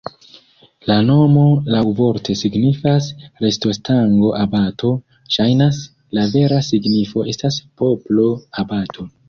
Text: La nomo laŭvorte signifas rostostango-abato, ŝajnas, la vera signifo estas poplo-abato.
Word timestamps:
La 0.91 0.95
nomo 1.09 1.43
laŭvorte 1.73 2.35
signifas 2.39 3.09
rostostango-abato, 3.45 4.91
ŝajnas, 5.37 5.85
la 6.19 6.27
vera 6.35 6.61
signifo 6.73 7.31
estas 7.35 7.63
poplo-abato. 7.83 9.11